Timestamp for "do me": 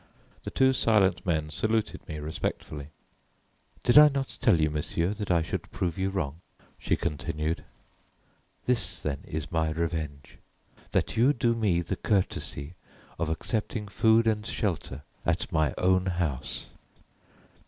11.33-11.81